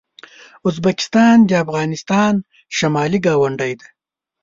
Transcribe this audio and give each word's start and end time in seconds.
ازبکستان 0.67 1.37
د 1.49 1.51
افغانستان 1.63 2.33
شمالي 2.77 3.19
ګاونډی 3.25 3.73
دی. 3.79 3.87